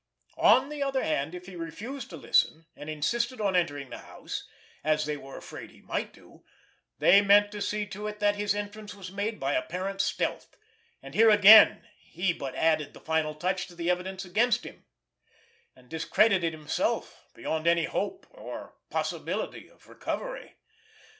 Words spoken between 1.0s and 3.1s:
hand, if he refused to listen and